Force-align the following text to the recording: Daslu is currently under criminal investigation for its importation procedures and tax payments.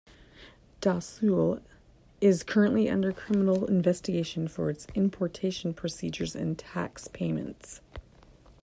Daslu 0.81 1.61
is 2.21 2.41
currently 2.41 2.89
under 2.89 3.13
criminal 3.13 3.67
investigation 3.67 4.47
for 4.47 4.71
its 4.71 4.87
importation 4.95 5.75
procedures 5.75 6.35
and 6.35 6.57
tax 6.57 7.07
payments. 7.07 7.81